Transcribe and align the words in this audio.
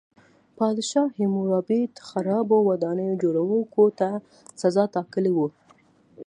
پادشاه 0.57 1.07
هیمورابي 1.17 1.81
د 1.95 1.97
خرابو 2.09 2.57
ودانیو 2.69 3.19
جوړوونکو 3.23 3.83
ته 3.99 4.09
سزا 4.61 4.83
ټاکلې 4.95 5.31
وه. 5.37 5.47